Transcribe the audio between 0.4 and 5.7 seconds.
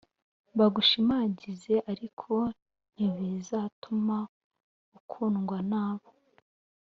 bagushimagize ariko ntibizatuma ukundwa